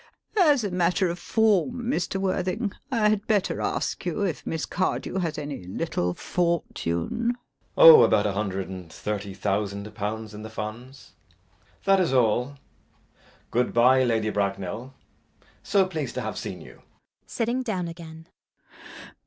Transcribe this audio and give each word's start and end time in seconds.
As 0.41 0.63
a 0.63 0.71
matter 0.71 1.09
of 1.09 1.19
form, 1.19 1.83
Mr. 1.83 2.15
Worthing, 2.15 2.71
I 2.91 3.09
had 3.09 3.27
better 3.27 3.61
ask 3.61 4.03
you 4.03 4.23
if 4.23 4.47
Miss 4.47 4.65
Cardew 4.65 5.19
has 5.19 5.37
any 5.37 5.63
little 5.65 6.15
fortune? 6.15 7.33
JACK. 7.33 7.39
Oh! 7.77 8.01
about 8.01 8.25
a 8.25 8.31
hundred 8.31 8.67
and 8.67 8.91
thirty 8.91 9.35
thousand 9.35 9.93
pounds 9.93 10.33
in 10.33 10.41
the 10.41 10.49
Funds. 10.49 11.13
That 11.83 11.99
is 11.99 12.13
all. 12.13 12.55
Goodbye, 13.51 14.03
Lady 14.03 14.31
Bracknell. 14.31 14.95
So 15.61 15.85
pleased 15.85 16.15
to 16.15 16.21
have 16.21 16.35
seen 16.35 16.61
you. 16.61 16.81